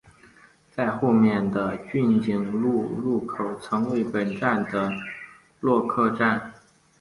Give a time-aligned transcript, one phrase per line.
[0.75, 4.89] 而后面的骏景路路口曾为本站的
[5.59, 6.53] 落客站。